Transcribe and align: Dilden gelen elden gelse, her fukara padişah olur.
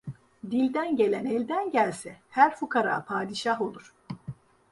Dilden 0.51 0.95
gelen 0.95 1.25
elden 1.25 1.71
gelse, 1.71 2.15
her 2.29 2.55
fukara 2.55 3.03
padişah 3.05 3.61
olur. 3.61 3.93